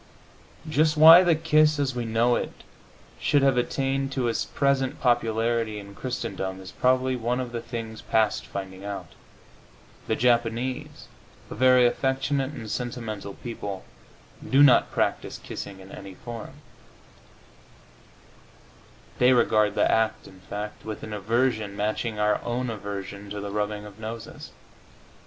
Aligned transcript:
Just 0.67 0.97
why 0.97 1.21
the 1.23 1.35
kiss 1.35 1.77
as 1.77 1.93
we 1.93 2.05
know 2.05 2.35
it 2.35 2.63
should 3.19 3.43
have 3.43 3.55
attained 3.55 4.11
to 4.13 4.27
its 4.27 4.45
present 4.45 4.99
popularity 4.99 5.77
in 5.77 5.93
Christendom 5.93 6.59
is 6.59 6.71
probably 6.71 7.15
one 7.15 7.39
of 7.39 7.51
the 7.51 7.61
things 7.61 8.01
past 8.01 8.47
finding 8.47 8.83
out. 8.83 9.09
The 10.07 10.15
Japanese, 10.15 11.07
a 11.51 11.53
very 11.53 11.85
affectionate 11.85 12.51
and 12.51 12.67
sentimental 12.67 13.35
people, 13.35 13.85
do 14.49 14.63
not 14.63 14.89
practise 14.91 15.37
kissing 15.37 15.79
in 15.79 15.91
any 15.91 16.15
form; 16.15 16.53
they 19.19 19.33
regard 19.33 19.75
the 19.75 19.91
act, 19.91 20.25
in 20.27 20.39
fact, 20.39 20.83
with 20.83 21.03
an 21.03 21.13
aversion 21.13 21.75
matching 21.75 22.17
our 22.17 22.43
own 22.43 22.71
aversion 22.71 23.29
to 23.29 23.39
the 23.39 23.51
rubbing 23.51 23.85
of 23.85 23.99
noses. 23.99 24.49